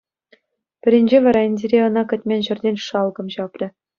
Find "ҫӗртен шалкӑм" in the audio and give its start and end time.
2.49-3.27